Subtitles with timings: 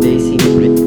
[0.00, 0.77] Basic.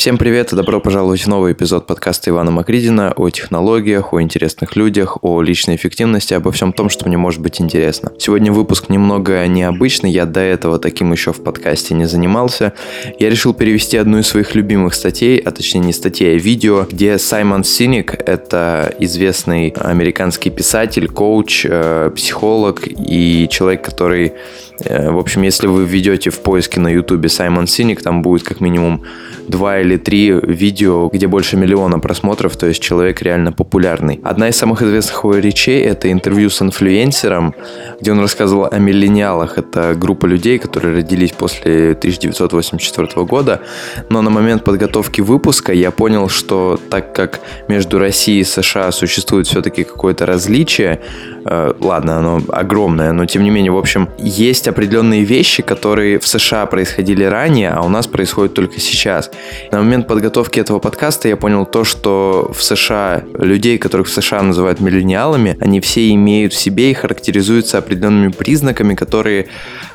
[0.00, 4.74] Всем привет и добро пожаловать в новый эпизод подкаста Ивана Макридина о технологиях, о интересных
[4.74, 8.10] людях, о личной эффективности, обо всем том, что мне может быть интересно.
[8.18, 12.72] Сегодня выпуск немного необычный, я до этого таким еще в подкасте не занимался.
[13.18, 17.18] Я решил перевести одну из своих любимых статей, а точнее не статей, а видео, где
[17.18, 24.32] Саймон Синик, это известный американский писатель, коуч, э, психолог и человек, который
[24.84, 28.60] Э, в общем, если вы введете в поиске на ютубе Саймон Синик, там будет как
[28.60, 29.04] минимум
[29.48, 34.20] два или три видео, где больше миллиона просмотров, то есть человек реально популярный.
[34.24, 37.54] Одна из самых известных его речей— это интервью с инфлюенсером,
[38.00, 39.58] где он рассказывал о миллениалах.
[39.58, 43.60] Это группа людей, которые родились после 1984 года.
[44.08, 49.46] Но на момент подготовки выпуска я понял, что так как между Россией и США существует
[49.46, 51.00] все-таки какое-то различие,
[51.44, 56.26] э, ладно, оно огромное, но тем не менее, в общем, есть определенные вещи, которые в
[56.26, 59.30] США происходили ранее, а у нас происходят только сейчас.
[59.80, 64.42] На момент подготовки этого подкаста я понял то, что в США людей, которых в США
[64.42, 69.46] называют миллениалами, они все имеют в себе и характеризуются определенными признаками, которые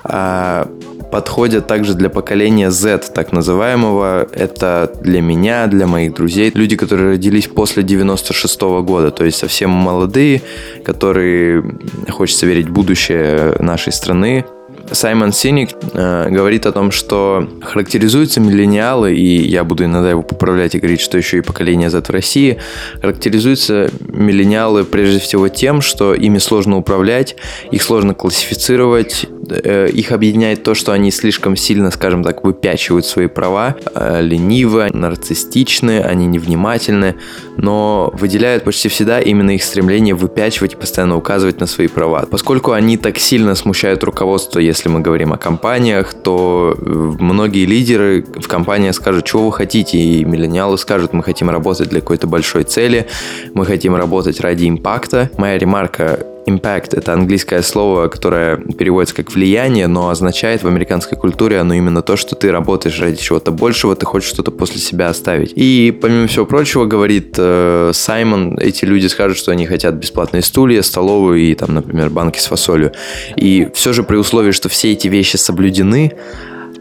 [0.04, 0.68] а,
[1.12, 4.28] подходят также для поколения Z, так называемого.
[4.34, 9.38] Это для меня, для моих друзей, люди, которые родились после 96 -го года, то есть
[9.38, 10.42] совсем молодые,
[10.84, 11.64] которые,
[12.10, 14.46] хочется верить, будущее нашей страны,
[14.92, 20.76] Саймон Синик э, говорит о том, что характеризуются миллениалы, и я буду иногда его поправлять
[20.76, 22.60] и говорить, что еще и поколение Z в России,
[23.02, 27.36] характеризуются миллениалы прежде всего тем, что ими сложно управлять,
[27.72, 33.76] их сложно классифицировать, их объединяет то, что они слишком сильно, скажем так, выпячивают свои права,
[33.94, 37.16] э, ленивы, нарциссичны, они невнимательны,
[37.58, 42.26] но выделяют почти всегда именно их стремление выпячивать и постоянно указывать на свои права.
[42.30, 48.48] Поскольку они так сильно смущают руководство, если мы говорим о компаниях, то многие лидеры в
[48.48, 53.08] компаниях скажут, чего вы хотите, и миллениалы скажут, мы хотим работать для какой-то большой цели,
[53.54, 55.30] мы хотим работать ради импакта.
[55.38, 61.60] Моя ремарка Impact— это английское слово, которое переводится как «влияние», но означает в американской культуре
[61.60, 65.54] оно именно то, что ты работаешь ради чего-то большего, ты хочешь что-то после себя оставить.
[65.56, 70.82] И, помимо всего прочего, говорит э, Саймон, эти люди скажут, что они хотят бесплатные стулья,
[70.82, 72.92] столовую и, там, например, банки с фасолью.
[73.36, 76.14] И все же при условии, что все эти вещи соблюдены,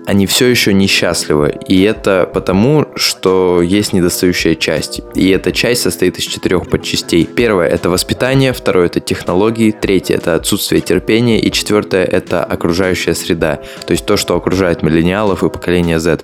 [0.07, 1.59] они все еще несчастливы.
[1.67, 5.01] И это потому, что есть недостающая часть.
[5.15, 7.25] И эта часть состоит из четырех подчастей.
[7.25, 13.61] Первое– это воспитание, второе– это технологии, третье– это отсутствие терпения, и четвертое– это окружающая среда.
[13.87, 16.21] То есть то, что окружает миллениалов и поколение Z.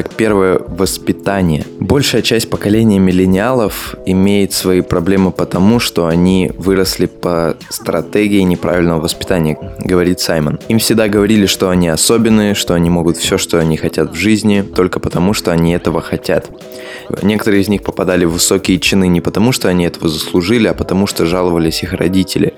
[0.00, 1.64] Итак, первое– воспитание.
[1.80, 9.58] Большая часть поколения миллениалов имеет свои проблемы потому, что они выросли по стратегии неправильного воспитания,
[9.80, 10.60] говорит Саймон.
[10.68, 14.62] Им всегда говорили, что они особенные, что они могут все, что они хотят в жизни,
[14.62, 16.48] только потому, что они этого хотят.
[17.22, 21.08] Некоторые из них попадали в высокие чины не потому, что они этого заслужили, а потому,
[21.08, 22.54] что жаловались их родители.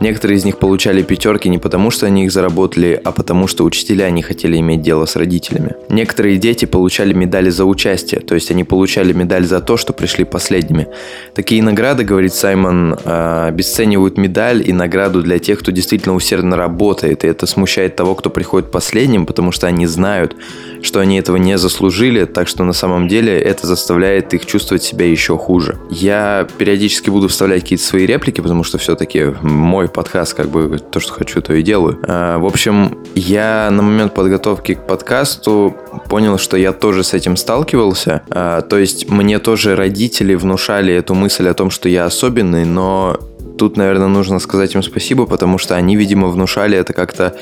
[0.00, 4.10] Некоторые из них получали пятерки не потому, что они их заработали, а потому, что учителя
[4.10, 5.74] не хотели иметь дело с родителями.
[5.88, 10.24] Некоторые дети получали медали за участие, то есть они получали медаль за то, что пришли
[10.24, 10.88] последними.
[11.34, 17.24] Такие награды, говорит Саймон, а, обесценивают медаль и награду для тех, кто действительно усердно работает,
[17.24, 20.36] и это смущает того, кто приходит последним, потому что они знают,
[20.82, 25.06] что они этого не заслужили, так что на самом деле это заставляет их чувствовать себя
[25.06, 25.78] еще хуже.
[25.90, 31.00] Я периодически буду вставлять какие-то свои реплики, потому что все-таки мой подкаст, как бы то,
[31.00, 31.98] что хочу, то и делаю.
[32.06, 35.76] А, в общем, я на момент подготовки к подкасту
[36.08, 38.22] понял, что я тоже с этим сталкивался.
[38.30, 43.18] А, то есть мне тоже родители внушали эту мысль о том, что я особенный, но
[43.58, 47.34] тут, наверное, нужно сказать им спасибо, потому что они, видимо, внушали это как-то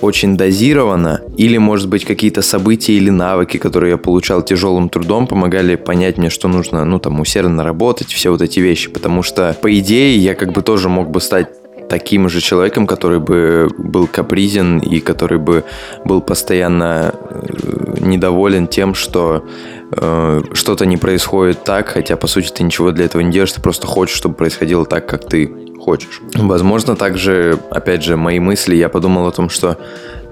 [0.00, 5.76] очень дозированно, или, может быть, какие-то события или навыки, которые я получал тяжелым трудом, помогали
[5.76, 9.78] понять мне, что нужно, ну, там, усердно работать, все вот эти вещи, потому что, по
[9.78, 11.48] идее, я как бы тоже мог бы стать
[11.88, 15.64] таким же человеком, который бы был капризен и который бы
[16.04, 19.44] был постоянно э, недоволен тем, что
[19.92, 23.60] э, что-то не происходит так, хотя по сути ты ничего для этого не делаешь, ты
[23.60, 26.20] просто хочешь, чтобы происходило так, как ты хочешь.
[26.34, 29.78] Возможно, также, опять же, мои мысли, я подумал о том, что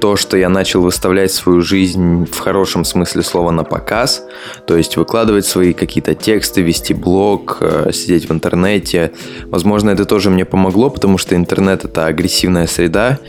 [0.02, 4.24] то, что я начал выставлять свою жизнь в хорошем смысле слова на показ,
[4.66, 9.12] то есть выкладывать свои какие-то тексты, вести блог, э, сидеть в интернете.
[9.44, 13.20] Возможно, это тоже мне помогло, потому что интернет это агрессивная среда,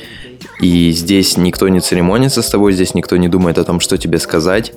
[0.61, 4.17] и здесь никто не церемонится с тобой, здесь никто не думает о том, что тебе
[4.17, 4.73] сказать.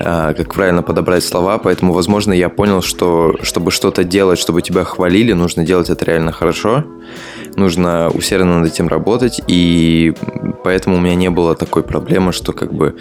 [0.00, 4.84] А, как правильно подобрать слова, поэтому, возможно, я понял, что чтобы что-то делать, чтобы тебя
[4.84, 6.84] хвалили, нужно делать это реально хорошо,
[7.56, 10.14] нужно усердно над этим работать, и
[10.64, 12.96] поэтому у меня не было такой проблемы, что как бы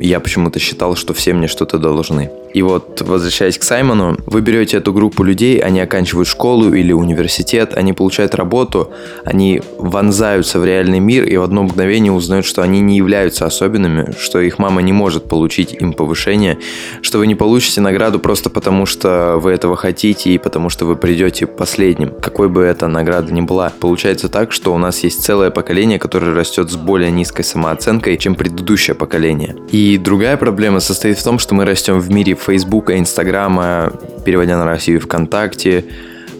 [0.00, 2.30] я почему-то считал, что все мне что-то должны.
[2.54, 7.74] И вот, возвращаясь к Саймону, вы берете эту группу людей, они оканчивают школу или университет,
[7.74, 8.92] они получают работу,
[9.24, 14.14] они вонзаются в реальный мир и в одно мгновение узнают, что они не являются особенными,
[14.20, 16.58] что их мама не может получить им повышение,
[17.02, 20.94] что вы не получите награду просто потому, что вы этого хотите и потому, что вы
[20.94, 23.72] придете последним, какой бы эта награда ни была.
[23.80, 28.36] Получается так, что у нас есть целое поколение, которое растет с более низкой самооценкой, чем
[28.36, 29.56] предыдущее поколение.
[29.72, 33.92] И другая проблема состоит в том, что мы растем в мире Фейсбука, Инстаграма,
[34.24, 35.84] переводя на Россию ВКонтакте.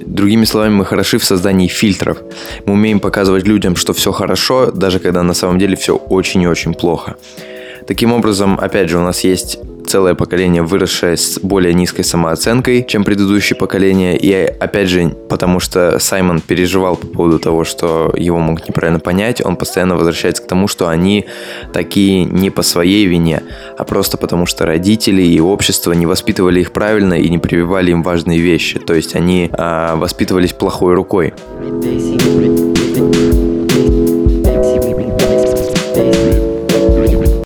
[0.07, 2.19] Другими словами, мы хороши в создании фильтров.
[2.67, 6.47] Мы умеем показывать людям, что все хорошо, даже когда на самом деле все очень и
[6.47, 7.17] очень плохо.
[7.87, 9.59] Таким образом, опять же, у нас есть
[9.95, 14.17] целое поколение, выросшее с более низкой самооценкой, чем предыдущее поколение.
[14.17, 19.41] И опять же, потому что Саймон переживал по поводу того, что его могут неправильно понять,
[19.41, 21.27] он постоянно возвращается к тому, что они
[21.73, 23.45] такие не по своей вине,
[23.79, 28.03] а просто потому что родители и общество не воспитывали их правильно и не прививали им
[28.03, 28.81] важные вещи.
[28.81, 31.35] То есть они а, воспитывались плохой рукой.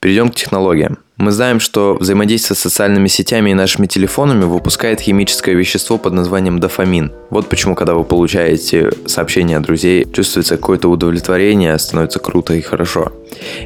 [0.01, 0.97] Перейдем к технологиям.
[1.19, 6.61] Мы знаем, что взаимодействие с социальными сетями и нашими телефонами выпускает химическое вещество под названием
[6.61, 7.11] дофамин.
[7.31, 13.11] Вот почему, когда вы получаете сообщение от друзей, чувствуется какое-то удовлетворение, становится круто и хорошо.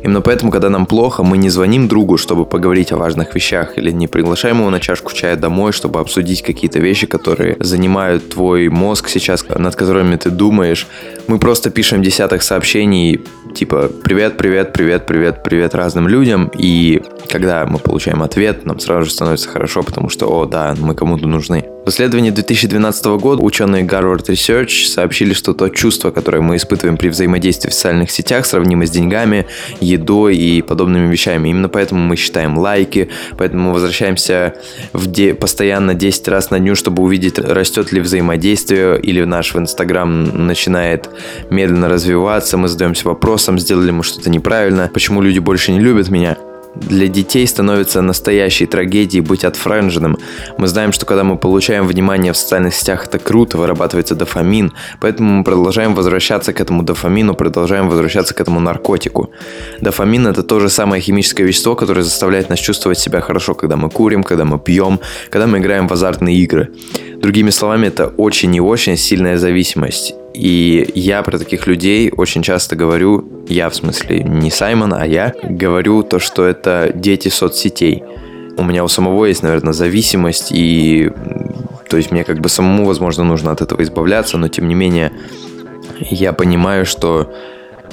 [0.02, 3.90] Именно поэтому, когда нам плохо, мы не звоним другу, чтобы поговорить о важных вещах, или
[3.90, 9.10] не приглашаем его на чашку чая домой, чтобы обсудить какие-то вещи, которые занимают твой мозг
[9.10, 10.86] сейчас, над которыми ты думаешь.
[11.26, 13.20] Мы просто пишем десяток сообщений,
[13.54, 17.02] типа «Привет, привет, привет, привет, привет» разным людям, и
[17.42, 21.26] когда мы получаем ответ, нам сразу же становится хорошо, потому что, о, да, мы кому-то
[21.26, 21.64] нужны.
[21.84, 27.08] В исследовании 2012 года ученые Harvard Research сообщили, что то чувство, которое мы испытываем при
[27.08, 29.46] взаимодействии в социальных сетях, сравнимо с деньгами,
[29.80, 31.48] едой и подобными вещами.
[31.48, 34.54] Именно поэтому мы считаем лайки, поэтому мы возвращаемся
[34.92, 39.58] в де- постоянно 10 раз на дню, чтобы увидеть, растет ли взаимодействие, или наш в
[39.58, 41.10] Инстаграм начинает
[41.50, 46.36] медленно развиваться, мы задаемся вопросом, сделали мы что-то неправильно, почему люди больше не любят меня.
[46.74, 50.16] Для детей становится настоящей трагедией быть отфренженным.
[50.56, 55.38] Мы знаем, что когда мы получаем внимание в социальных сетях, это круто, вырабатывается дофамин, поэтому
[55.38, 59.30] мы продолжаем возвращаться к этому дофамину, продолжаем возвращаться к этому наркотику.
[59.80, 63.90] Дофамин это то же самое химическое вещество, которое заставляет нас чувствовать себя хорошо, когда мы
[63.90, 66.70] курим, когда мы пьем, когда мы играем в азартные игры.
[67.22, 70.12] Другими словами, это очень и очень сильная зависимость.
[70.34, 75.32] И я про таких людей очень часто говорю, я в смысле не Саймон, а я
[75.44, 78.02] говорю то, что это дети соцсетей.
[78.56, 81.12] У меня у самого есть, наверное, зависимость, и
[81.88, 85.12] то есть мне как бы самому, возможно, нужно от этого избавляться, но тем не менее
[86.00, 87.32] я понимаю, что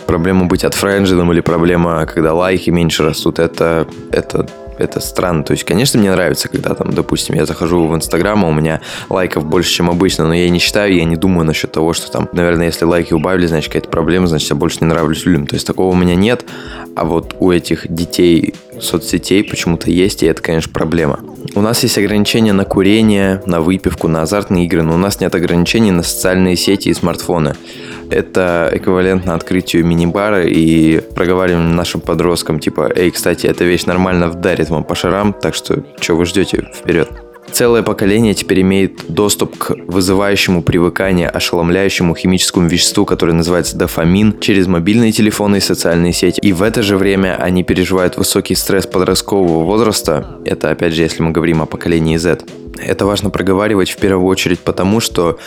[0.07, 4.47] проблема быть отфрендженным или проблема, когда лайки меньше растут, это, это
[4.79, 5.43] это странно.
[5.43, 8.81] То есть, конечно, мне нравится, когда там, допустим, я захожу в Инстаграм, а у меня
[9.09, 12.29] лайков больше, чем обычно, но я не считаю, я не думаю насчет того, что там,
[12.31, 15.47] наверное, если лайки убавили, значит, какая-то проблема, значит, я больше не нравлюсь людям.
[15.47, 16.45] То есть, такого у меня нет,
[16.95, 21.19] а вот у этих детей соцсетей почему-то есть, и это, конечно, проблема.
[21.55, 25.33] У нас есть ограничения на курение, на выпивку, на азартные игры, но у нас нет
[25.35, 27.55] ограничений на социальные сети и смартфоны.
[28.09, 34.69] Это эквивалентно открытию мини-бара и проговариваем нашим подросткам, типа, эй, кстати, эта вещь нормально вдарит
[34.69, 37.09] вам по шарам, так что, что вы ждете, вперед.
[37.51, 44.67] Целое поколение теперь имеет доступ к вызывающему привыкание ошеломляющему химическому веществу, которое называется дофамин, через
[44.67, 46.39] мобильные телефоны и социальные сети.
[46.41, 50.39] И в это же время они переживают высокий стресс подросткового возраста.
[50.45, 52.39] Это, опять же, если мы говорим о поколении Z.
[52.77, 55.37] Это важно проговаривать в первую очередь потому, что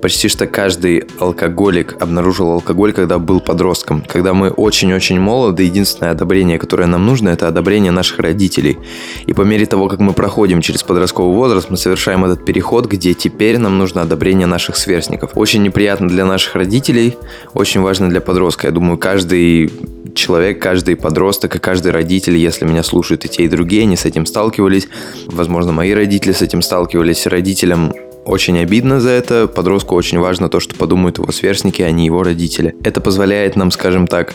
[0.00, 4.02] почти что каждый алкоголик обнаружил алкоголь, когда был подростком.
[4.06, 8.78] Когда мы очень-очень молоды, единственное одобрение, которое нам нужно, это одобрение наших родителей.
[9.26, 13.14] И по мере того, как мы проходим через подростковый возраст, мы совершаем этот переход, где
[13.14, 15.32] теперь нам нужно одобрение наших сверстников.
[15.34, 17.16] Очень неприятно для наших родителей,
[17.54, 18.66] очень важно для подростка.
[18.66, 19.70] Я думаю, каждый
[20.14, 24.04] человек, каждый подросток и каждый родитель, если меня слушают и те, и другие, они с
[24.04, 24.88] этим сталкивались.
[25.26, 27.26] Возможно, мои родители с этим сталкивались.
[27.26, 27.92] Родителям
[28.24, 29.46] очень обидно за это.
[29.48, 32.74] Подростку очень важно то, что подумают его сверстники, а не его родители.
[32.84, 34.34] Это позволяет нам, скажем так,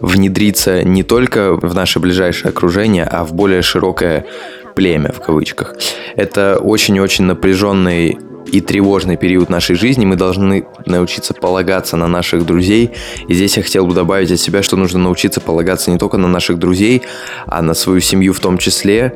[0.00, 4.26] внедриться не только в наше ближайшее окружение, а в более широкое
[4.74, 5.74] племя, в кавычках.
[6.16, 8.18] Это очень-очень напряженный
[8.52, 12.92] и тревожный период нашей жизни, мы должны научиться полагаться на наших друзей.
[13.28, 16.28] И здесь я хотел бы добавить от себя, что нужно научиться полагаться не только на
[16.28, 17.02] наших друзей,
[17.46, 19.14] а на свою семью в том числе,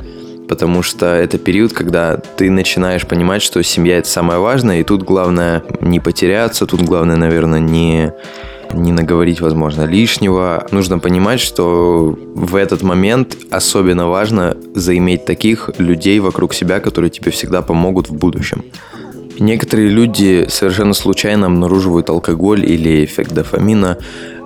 [0.48, 5.02] потому что это период, когда ты начинаешь понимать, что семья это самое важное, и тут
[5.02, 8.12] главное не потеряться, тут главное, наверное, не
[8.72, 10.66] не наговорить, возможно, лишнего.
[10.70, 17.30] Нужно понимать, что в этот момент особенно важно заиметь таких людей вокруг себя, которые тебе
[17.30, 18.64] всегда помогут в будущем.
[19.38, 23.98] Некоторые люди совершенно случайно обнаруживают алкоголь или эффект дофамина,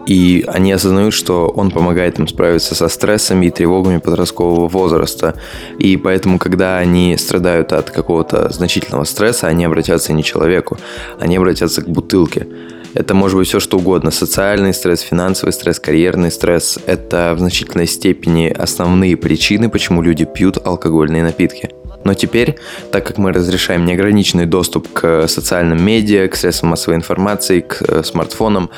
[0.06, 5.34] и они осознают, что он помогает им справиться со стрессами и тревогами подросткового возраста.
[5.78, 10.78] И поэтому, когда они страдают от какого-то значительного стресса, они обратятся не к человеку,
[11.18, 12.46] они обратятся к бутылке.
[12.94, 14.12] Это может быть все что угодно.
[14.12, 16.78] Социальный стресс, финансовый стресс, карьерный стресс.
[16.86, 21.70] Это в значительной степени основные причины, почему люди пьют алкогольные напитки.
[22.04, 22.56] Но теперь,
[22.92, 28.02] так как мы разрешаем неограниченный доступ к социальным медиа, к средствам массовой информации, к э,
[28.04, 28.70] смартфонам,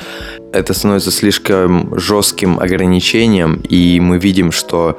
[0.53, 4.97] это становится слишком жестким ограничением, и мы видим, что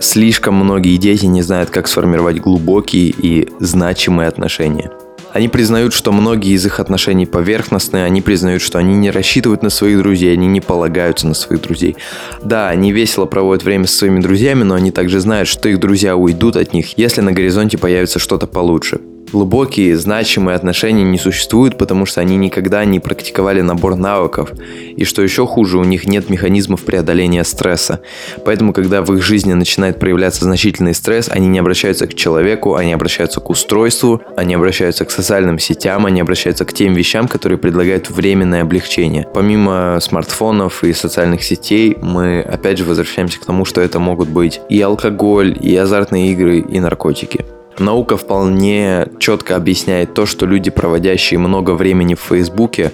[0.00, 4.90] слишком многие дети не знают, как сформировать глубокие и значимые отношения.
[5.32, 9.70] Они признают, что многие из их отношений поверхностные, они признают, что они не рассчитывают на
[9.70, 11.96] своих друзей, они не полагаются на своих друзей.
[12.42, 16.16] Да, они весело проводят время со своими друзьями, но они также знают, что их друзья
[16.16, 19.00] уйдут от них, если на горизонте появится что-то получше.
[19.32, 24.52] Глубокие, значимые отношения не существуют, потому что они никогда не практиковали набор навыков.
[24.96, 28.00] И что еще хуже, у них нет механизмов преодоления стресса.
[28.44, 32.92] Поэтому, когда в их жизни начинает проявляться значительный стресс, они не обращаются к человеку, они
[32.92, 38.10] обращаются к устройству, они обращаются к социальным сетям, они обращаются к тем вещам, которые предлагают
[38.10, 39.26] временное облегчение.
[39.34, 44.60] Помимо смартфонов и социальных сетей, мы опять же возвращаемся к тому, что это могут быть
[44.70, 47.44] и алкоголь, и азартные игры, и наркотики.
[47.78, 52.92] Наука вполне четко объясняет то, что люди, проводящие много времени в Фейсбуке,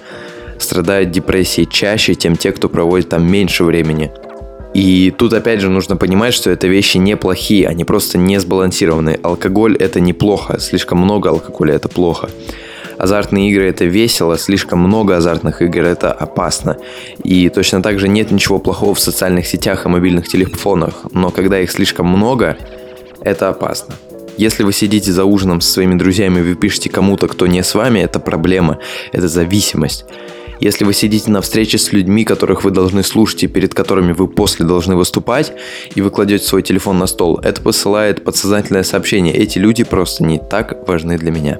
[0.59, 4.11] страдают депрессией чаще, чем те, кто проводит там меньше времени.
[4.73, 9.19] И тут опять же нужно понимать, что это вещи неплохие, они просто не сбалансированы.
[9.23, 12.29] Алкоголь это неплохо, слишком много алкоголя это плохо.
[12.97, 16.77] Азартные игры это весело, слишком много азартных игр это опасно.
[17.23, 21.59] И точно так же нет ничего плохого в социальных сетях и мобильных телефонах, но когда
[21.59, 22.57] их слишком много,
[23.21, 23.95] это опасно.
[24.37, 27.73] Если вы сидите за ужином со своими друзьями и вы пишете кому-то, кто не с
[27.73, 28.79] вами, это проблема,
[29.11, 30.05] это зависимость.
[30.59, 34.27] Если вы сидите на встрече с людьми, которых вы должны слушать и перед которыми вы
[34.27, 35.53] после должны выступать,
[35.95, 39.33] и вы кладете свой телефон на стол, это посылает подсознательное сообщение.
[39.33, 41.59] Эти люди просто не так важны для меня.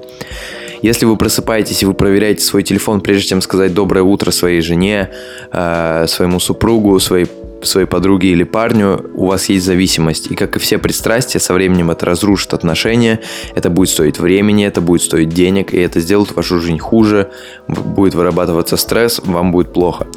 [0.81, 5.09] Если вы просыпаетесь и вы проверяете свой телефон, прежде чем сказать доброе утро своей жене,
[5.51, 7.27] э, своему супругу, своей
[7.67, 10.31] своей подруге или парню, у вас есть зависимость.
[10.31, 13.21] И как и все пристрастия, со временем это разрушит отношения,
[13.55, 17.31] это будет стоить времени, это будет стоить денег, и это сделает вашу жизнь хуже,
[17.67, 20.07] будет вырабатываться стресс, вам будет плохо.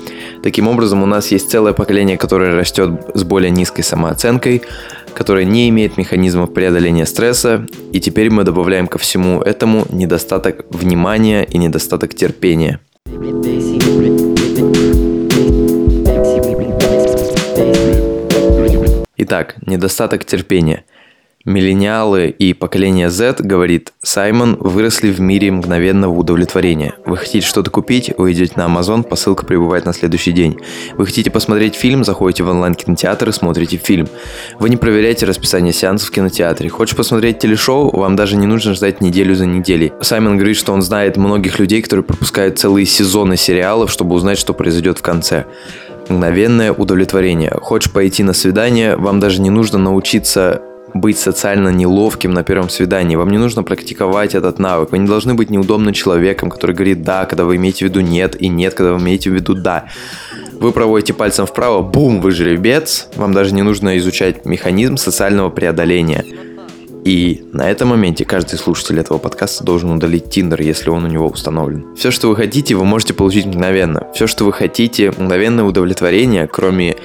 [0.42, 4.62] Таким образом, у нас есть целое поколение, которое растет с более низкой самооценкой,
[5.14, 11.44] которое не имеет механизмов преодоления стресса, и теперь мы добавляем ко всему этому недостаток внимания
[11.44, 12.80] и недостаток терпения.
[19.20, 20.84] Итак, недостаток терпения.
[21.44, 26.94] Миллениалы и поколение Z, говорит Саймон, выросли в мире мгновенного удовлетворения.
[27.04, 30.60] Вы хотите что-то купить, вы идете на Amazon, посылка прибывает на следующий день.
[30.92, 34.08] Вы хотите посмотреть фильм, заходите в онлайн-кинотеатр и смотрите фильм.
[34.60, 36.68] Вы не проверяете расписание сеансов в кинотеатре.
[36.68, 39.92] Хочешь посмотреть телешоу, вам даже не нужно ждать неделю за неделей.
[40.00, 44.54] Саймон говорит, что он знает многих людей, которые пропускают целые сезоны сериалов, чтобы узнать, что
[44.54, 45.46] произойдет в конце
[46.08, 47.50] мгновенное удовлетворение.
[47.60, 50.62] Хочешь пойти на свидание, вам даже не нужно научиться
[50.94, 53.16] быть социально неловким на первом свидании.
[53.16, 54.90] Вам не нужно практиковать этот навык.
[54.92, 58.40] Вы не должны быть неудобным человеком, который говорит «да», когда вы имеете в виду «нет»,
[58.40, 59.84] и «нет», когда вы имеете в виду «да».
[60.52, 63.08] Вы проводите пальцем вправо, бум, вы жеребец.
[63.16, 66.24] Вам даже не нужно изучать механизм социального преодоления–
[67.08, 71.28] и на этом моменте каждый слушатель этого подкаста должен удалить Тиндер, если он у него
[71.28, 71.86] установлен.
[71.96, 74.08] Все, что вы хотите, вы можете получить мгновенно.
[74.14, 76.96] Все, что вы хотите, мгновенное удовлетворение, кроме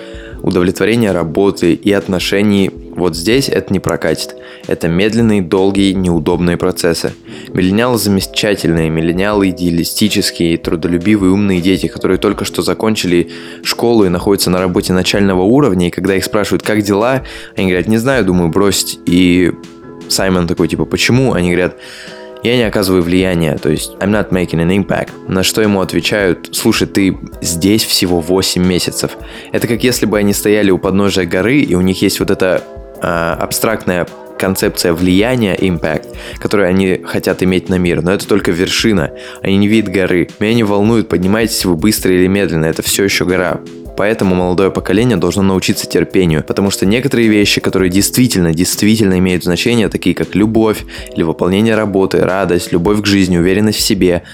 [0.41, 4.35] удовлетворения работы и отношений, вот здесь это не прокатит.
[4.67, 7.13] Это медленные, долгие, неудобные процессы.
[7.53, 13.31] Миллениалы замечательные, миллениалы идеалистические, трудолюбивые, умные дети, которые только что закончили
[13.63, 17.23] школу и находятся на работе начального уровня, и когда их спрашивают, как дела,
[17.55, 18.99] они говорят, не знаю, думаю, бросить.
[19.05, 19.53] И
[20.09, 21.33] Саймон такой, типа, почему?
[21.33, 21.77] Они говорят,
[22.43, 25.11] я не оказываю влияния, то есть I'm not making an impact.
[25.27, 29.17] На что ему отвечают, слушай, ты здесь всего 8 месяцев.
[29.53, 32.61] Это как если бы они стояли у подножия горы, и у них есть вот эта
[33.01, 34.05] э, абстрактная
[34.37, 36.07] концепция влияния, impact,
[36.37, 40.27] которую они хотят иметь на мир, но это только вершина, они не видят горы.
[40.39, 43.61] Меня не волнует, поднимаетесь вы быстро или медленно, это все еще гора.
[43.95, 49.89] Поэтому молодое поколение должно научиться терпению, потому что некоторые вещи, которые действительно, действительно имеют значение,
[49.89, 50.83] такие как любовь
[51.15, 54.23] или выполнение работы, радость, любовь к жизни, уверенность в себе–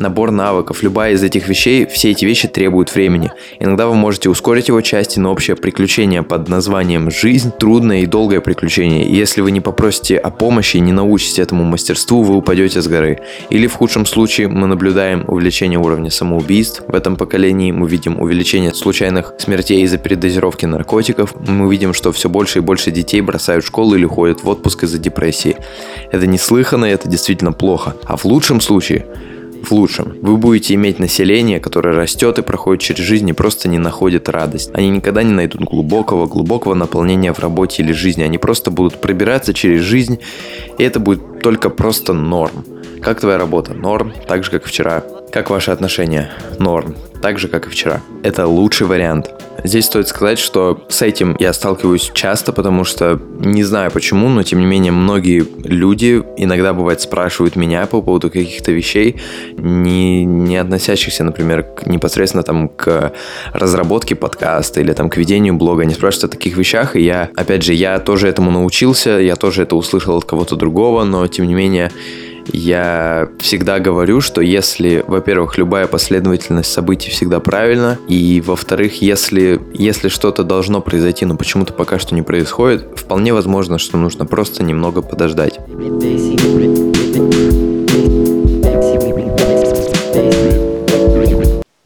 [0.00, 3.30] набор навыков, любая из этих вещей, все эти вещи требуют времени.
[3.60, 8.40] Иногда вы можете ускорить его части, но общее приключение под названием «Жизнь»– трудное и долгое
[8.40, 9.04] приключение.
[9.04, 12.88] И если вы не попросите о помощи и не научитесь этому мастерству, вы упадете с
[12.88, 13.20] горы.
[13.50, 16.82] Или в худшем случае мы наблюдаем увеличение уровня самоубийств.
[16.88, 21.34] В этом поколении мы видим увеличение случайных смертей из-за передозировки наркотиков.
[21.46, 24.98] Мы видим, что все больше и больше детей бросают школу или ходят в отпуск из-за
[24.98, 25.56] депрессии.
[26.10, 27.94] Это неслыханно, это действительно плохо.
[28.04, 29.06] А в лучшем случае
[29.62, 30.16] в лучшем.
[30.22, 34.70] Вы будете иметь население, которое растет и проходит через жизнь и просто не находит радость.
[34.74, 38.22] Они никогда не найдут глубокого, глубокого наполнения в работе или жизни.
[38.22, 40.18] Они просто будут пробираться через жизнь,
[40.78, 42.64] и это будет только просто норм.
[43.02, 43.72] Как твоя работа?
[43.72, 45.02] Норм, так же как вчера.
[45.32, 46.30] Как ваши отношения?
[46.58, 48.00] Норм, так же как и вчера.
[48.22, 49.30] Это лучший вариант.
[49.62, 54.42] Здесь стоит сказать, что с этим я сталкиваюсь часто, потому что не знаю почему, но
[54.42, 59.20] тем не менее многие люди иногда бывает спрашивают меня по поводу каких-то вещей,
[59.56, 63.12] не, не относящихся, например, к, непосредственно там к
[63.52, 65.82] разработке подкаста или там к ведению блога.
[65.82, 69.64] Они спрашивают о таких вещах, и я, опять же, я тоже этому научился, я тоже
[69.64, 71.90] это услышал от кого-то другого, но тем не менее
[72.52, 80.08] я всегда говорю, что если, во-первых, любая последовательность событий всегда правильна, и, во-вторых, если, если
[80.08, 85.02] что-то должно произойти, но почему-то пока что не происходит, вполне возможно, что нужно просто немного
[85.02, 85.58] подождать.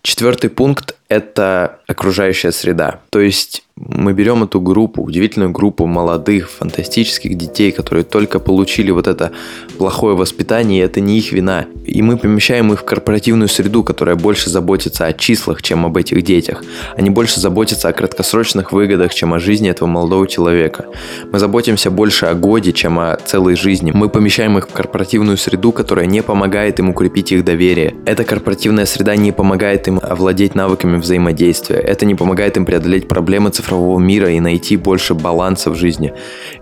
[0.03, 3.01] Четвертый пункт– это окружающая среда.
[3.11, 9.09] То есть мы берем эту группу, удивительную группу молодых, фантастических детей, которые только получили вот
[9.09, 9.33] это
[9.79, 11.67] плохое воспитание, и это не их вина.
[11.85, 16.23] И мы помещаем их в корпоративную среду, которая больше заботится о числах, чем об этих
[16.23, 16.63] детях.
[16.97, 20.87] Они больше заботятся о краткосрочных выгодах, чем о жизни этого молодого человека.
[21.33, 23.91] Мы заботимся больше о годе, чем о целой жизни.
[23.93, 27.97] Мы помещаем их в корпоративную среду, которая не помогает им укрепить их доверие.
[28.07, 31.79] Эта корпоративная среда не помогает им овладеть навыками взаимодействия.
[31.79, 36.13] Это не помогает им преодолеть проблемы цифрового цифрового мира и найти больше баланса в жизни.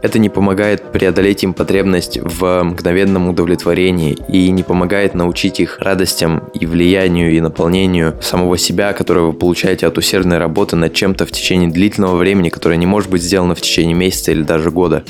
[0.03, 6.45] Это не помогает преодолеть им потребность в мгновенном удовлетворении и не помогает научить их радостям
[6.55, 11.33] и влиянию и наполнению самого себя, которое вы получаете от усердной работы над чем-то в
[11.33, 15.03] течение длительного времени, которое не может быть сделано в течение месяца или даже года.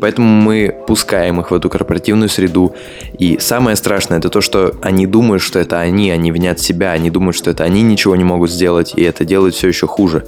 [0.00, 2.74] Поэтому мы пускаем их в эту корпоративную среду.
[3.18, 7.10] И самое страшное это то, что они думают, что это они, они винят себя, они
[7.10, 10.24] думают, что это они ничего не могут сделать, и это делает все еще хуже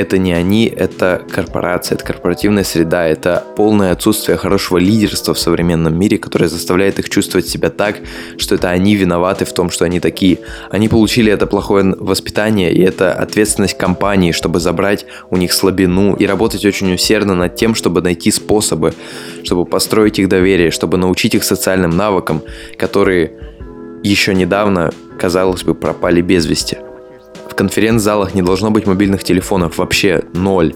[0.00, 5.98] это не они, это корпорация, это корпоративная среда, это полное отсутствие хорошего лидерства в современном
[5.98, 7.96] мире, которое заставляет их чувствовать себя так,
[8.38, 10.38] что это они виноваты в том, что они такие.
[10.70, 16.26] Они получили это плохое воспитание, и это ответственность компании, чтобы забрать у них слабину и
[16.26, 18.94] работать очень усердно над тем, чтобы найти способы,
[19.44, 22.42] чтобы построить их доверие, чтобы научить их социальным навыкам,
[22.78, 23.32] которые
[24.02, 26.78] еще недавно, казалось бы, пропали без вести
[27.54, 30.74] конференц-залах не должно быть мобильных телефонов, вообще ноль.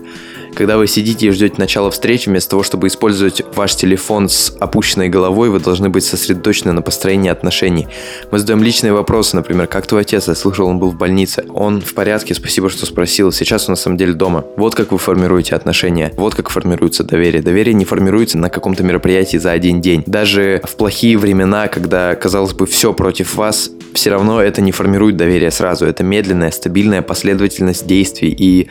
[0.54, 5.08] Когда вы сидите и ждете начала встречи, вместо того, чтобы использовать ваш телефон с опущенной
[5.08, 7.88] головой, вы должны быть сосредоточены на построении отношений.
[8.30, 10.28] Мы задаем личные вопросы, например, как твой отец?
[10.28, 11.44] Я слышал, он был в больнице.
[11.52, 13.32] Он в порядке, спасибо, что спросил.
[13.32, 14.44] Сейчас он на самом деле дома.
[14.56, 16.12] Вот как вы формируете отношения.
[16.16, 17.42] Вот как формируется доверие.
[17.42, 20.04] Доверие не формируется на каком-то мероприятии за один день.
[20.06, 25.16] Даже в плохие времена, когда, казалось бы, все против вас, все равно это не формирует
[25.16, 25.86] доверие сразу.
[25.86, 28.34] Это медленная, стабильная последовательность действий.
[28.36, 28.68] И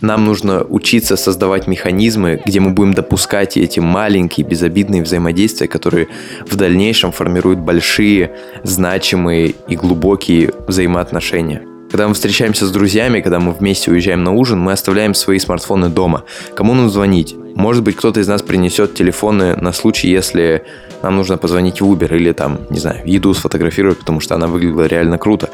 [0.00, 6.08] нам нужно учиться создавать механизмы, где мы будем допускать эти маленькие безобидные взаимодействия, которые
[6.46, 11.62] в дальнейшем формируют большие, значимые и глубокие взаимоотношения.
[11.90, 15.88] Когда мы встречаемся с друзьями, когда мы вместе уезжаем на ужин, мы оставляем свои смартфоны
[15.88, 16.22] дома.
[16.54, 17.34] Кому нам звонить?
[17.56, 20.62] Может быть, кто-то из нас принесет телефоны на случай, если
[21.02, 24.86] нам нужно позвонить в Uber или там, не знаю, еду сфотографировать, потому что она выглядела
[24.86, 25.50] реально круто.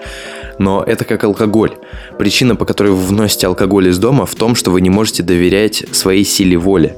[0.58, 1.76] Но это как алкоголь.
[2.18, 5.84] Причина, по которой вы вносите алкоголь из дома, в том, что вы не можете доверять
[5.92, 6.96] своей силе воли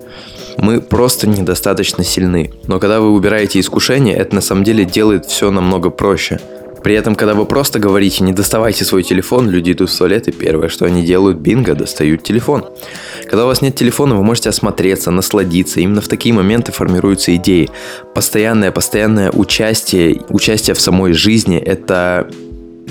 [0.58, 2.50] мы просто недостаточно сильны.
[2.66, 6.40] Но когда вы убираете искушение, это на самом деле делает все намного проще.
[6.82, 10.32] При этом, когда вы просто говорите «не доставайте свой телефон», люди идут в туалет, и
[10.32, 12.64] первое, что они делают, бинго, достают телефон.
[13.24, 15.80] Когда у вас нет телефона, вы можете осмотреться, насладиться.
[15.80, 17.68] Именно в такие моменты формируются идеи.
[18.14, 22.28] Постоянное, постоянное участие, участие в самой жизни– это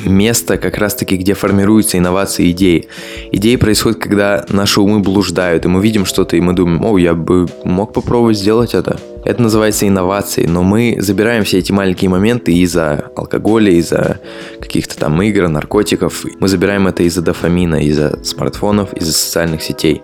[0.05, 2.87] место как раз-таки, где формируются инновации идеи.
[3.31, 7.13] Идеи происходят, когда наши умы блуждают, и мы видим что-то, и мы думаем, о, я
[7.13, 8.99] бы мог попробовать сделать это.
[9.25, 14.19] Это называется инновацией, но мы забираем все эти маленькие моменты из-за алкоголя, из-за
[14.61, 16.23] каких-то там игр, наркотиков.
[16.39, 20.01] Мы забираем это из-за дофамина, из-за смартфонов, из-за социальных сетей.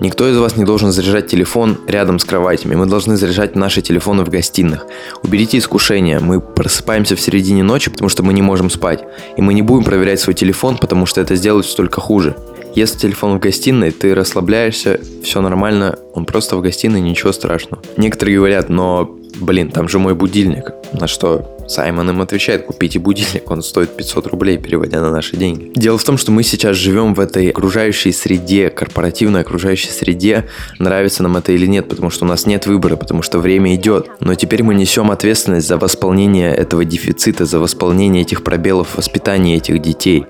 [0.00, 2.76] Никто из вас не должен заряжать телефон рядом с кроватями.
[2.76, 4.86] Мы должны заряжать наши телефоны в гостиных.
[5.22, 6.20] Уберите искушение.
[6.20, 9.04] Мы просыпаемся в середине ночи, потому что мы не можем спать.
[9.36, 12.36] И мы не будем проверять свой телефон, потому что это сделает только хуже.
[12.74, 17.82] Если телефон в гостиной, ты расслабляешься, все нормально, он просто в гостиной, ничего страшного.
[17.96, 20.72] Некоторые говорят, но, блин, там же мой будильник.
[20.92, 25.70] На что Саймон им отвечает, купите будильник, он стоит 500 рублей, переводя на наши деньги.
[25.74, 30.46] Дело в том, что мы сейчас живем в этой окружающей среде, корпоративной окружающей среде,
[30.78, 34.08] нравится нам это или нет, потому что у нас нет выбора, потому что время идет.
[34.20, 39.80] Но теперь мы несем ответственность за восполнение этого дефицита, за восполнение этих пробелов воспитания этих
[39.82, 40.26] детей.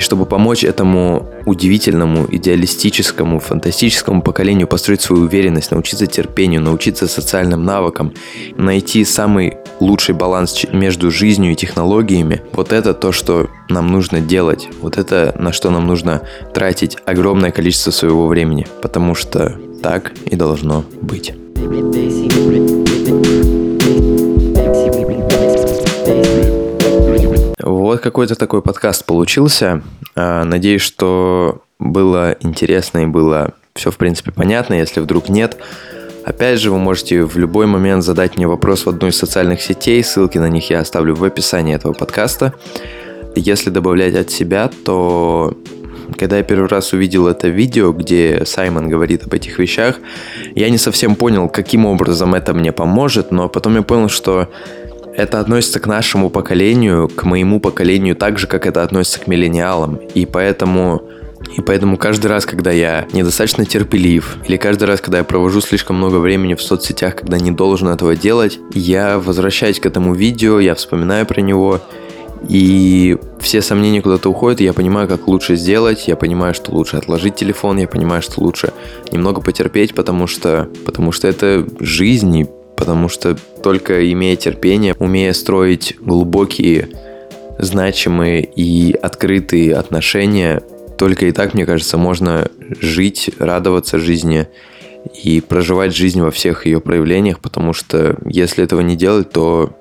[0.00, 7.66] И чтобы помочь этому удивительному, идеалистическому, фантастическому поколению построить свою уверенность, научиться терпению, научиться социальным
[7.66, 8.14] навыкам,
[8.56, 14.68] найти самый лучший баланс между жизнью и технологиями, вот это то, что нам нужно делать.
[14.80, 16.22] Вот это на что нам нужно
[16.54, 21.34] тратить огромное количество своего времени, потому что так и должно быть.
[27.90, 29.82] Вот какой-то такой подкаст получился.
[30.14, 34.74] А, надеюсь, что было интересно и было все, в принципе, понятно.
[34.74, 35.56] Если вдруг нет,
[36.24, 40.04] опять же, вы можете в любой момент задать мне вопрос в одной из социальных сетей.
[40.04, 42.54] Ссылки на них я оставлю в описании этого подкаста.
[43.34, 45.58] Если добавлять от себя, то
[46.16, 49.98] когда я первый раз увидел это видео, где Саймон говорит об этих вещах,
[50.54, 54.48] я не совсем понял, каким образом это мне поможет, но потом я понял, что
[55.20, 59.96] это относится к нашему поколению, к моему поколению, так же, как это относится к миллениалам.
[60.14, 61.02] И поэтому
[61.56, 65.96] и поэтому каждый раз, когда я недостаточно терпелив, или каждый раз, когда я провожу слишком
[65.96, 70.74] много времени в соцсетях, когда не должен этого делать, я возвращаюсь к этому видео, я
[70.74, 71.80] вспоминаю про него,
[72.48, 76.98] и все сомнения куда-то уходят, и я понимаю, как лучше сделать, я понимаю, что лучше
[76.98, 78.72] отложить телефон, я понимаю, что лучше
[79.10, 82.46] немного потерпеть, потому что, потому что это жизнь, и
[82.80, 86.88] потому что только имея терпение, умея строить глубокие,
[87.58, 90.62] значимые и открытые отношения,
[90.98, 94.48] только и так, мне кажется, можно жить, радоваться жизни
[95.22, 99.76] и проживать жизнь во всех ее проявлениях, потому что если этого не делать, то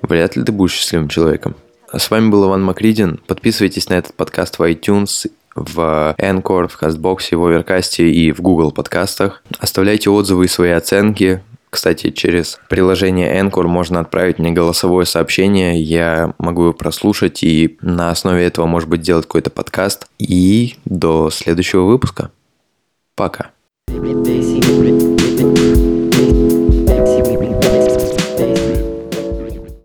[0.00, 1.56] вряд ли ты будешь счастливым человеком.
[1.94, 3.20] С вами был Иван Макридин.
[3.26, 8.72] Подписывайтесь на этот подкаст в iTunes, в Anchor, в CastBox, в Overcast и в Google
[8.72, 9.42] подкастах.
[9.58, 11.42] Оставляйте отзывы и свои оценки.
[11.70, 18.10] Кстати, через приложение Anchor можно отправить мне голосовое сообщение, я могу его прослушать и на
[18.10, 20.08] основе этого, может быть, сделать какой-то подкаст.
[20.18, 22.32] И до следующего выпуска.
[23.14, 23.50] Пока.